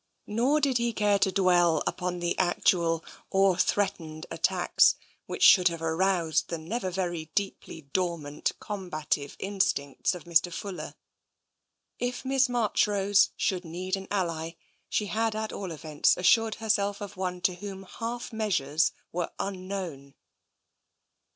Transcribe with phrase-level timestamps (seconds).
[0.25, 4.95] Nor did he care to dwell upon the actual or threatened attacks
[5.27, 10.51] which should have aroused the never very deeply dormant combative in stincts of Mr.
[10.51, 10.95] Fuller.
[11.99, 14.53] If Miss Marchrose should need an ally,
[14.89, 20.15] she had at all events assured herself of one to whom half measures were unknown.